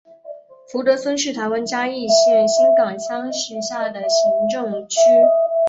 [0.71, 4.97] 福德村是台湾嘉义县新港乡辖下的行政区。